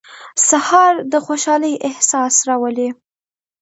سهار 0.49 0.93
د 1.11 1.13
خوشحالۍ 1.25 1.73
احساس 1.89 2.35
راولي. 2.47 2.89